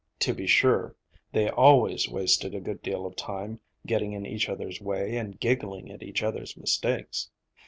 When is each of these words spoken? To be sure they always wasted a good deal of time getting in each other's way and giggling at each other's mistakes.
To 0.21 0.33
be 0.33 0.47
sure 0.47 0.95
they 1.31 1.47
always 1.47 2.09
wasted 2.09 2.55
a 2.55 2.59
good 2.59 2.81
deal 2.81 3.05
of 3.05 3.15
time 3.15 3.59
getting 3.85 4.13
in 4.13 4.25
each 4.25 4.49
other's 4.49 4.81
way 4.81 5.15
and 5.15 5.39
giggling 5.39 5.91
at 5.91 6.01
each 6.01 6.23
other's 6.23 6.57
mistakes. 6.57 7.29